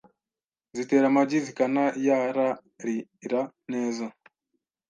zitera 0.75 1.05
amagi 1.11 1.37
zikanayararira 1.45 3.41
neza 3.71 4.05